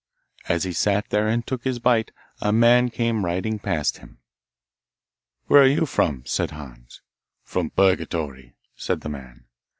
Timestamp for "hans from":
6.49-7.69